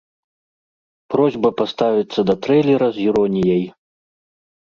Просьба 1.15 1.49
паставіцца 1.59 2.19
да 2.29 2.33
трэйлера 2.47 2.87
з 2.95 3.05
іроніяй. 3.11 3.63